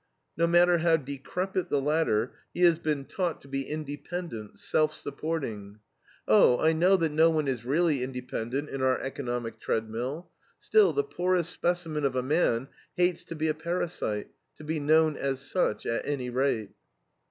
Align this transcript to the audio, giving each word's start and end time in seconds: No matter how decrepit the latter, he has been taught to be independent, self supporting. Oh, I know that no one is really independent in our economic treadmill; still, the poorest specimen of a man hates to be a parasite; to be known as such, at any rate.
No 0.35 0.47
matter 0.47 0.79
how 0.79 0.97
decrepit 0.97 1.69
the 1.69 1.79
latter, 1.79 2.33
he 2.55 2.61
has 2.61 2.79
been 2.79 3.05
taught 3.05 3.39
to 3.41 3.47
be 3.47 3.67
independent, 3.69 4.57
self 4.57 4.95
supporting. 4.95 5.77
Oh, 6.27 6.57
I 6.57 6.73
know 6.73 6.97
that 6.97 7.11
no 7.11 7.29
one 7.29 7.47
is 7.47 7.65
really 7.65 8.01
independent 8.01 8.67
in 8.71 8.81
our 8.81 8.99
economic 8.99 9.59
treadmill; 9.59 10.31
still, 10.57 10.91
the 10.91 11.03
poorest 11.03 11.51
specimen 11.51 12.03
of 12.03 12.15
a 12.15 12.23
man 12.23 12.69
hates 12.97 13.23
to 13.25 13.35
be 13.35 13.47
a 13.47 13.53
parasite; 13.53 14.31
to 14.55 14.63
be 14.63 14.79
known 14.79 15.17
as 15.17 15.39
such, 15.39 15.85
at 15.85 16.03
any 16.03 16.31
rate. 16.31 16.71